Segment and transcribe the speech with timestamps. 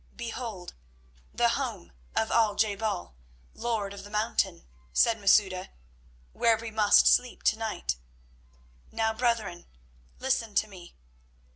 [0.15, 0.73] "Behold
[1.31, 3.15] the home of Al je bal,
[3.53, 5.69] Lord of the Mountain," said Masouda,
[6.33, 7.97] "where we must sleep to night.
[8.91, 9.67] Now, brethren,
[10.17, 10.95] listen to me.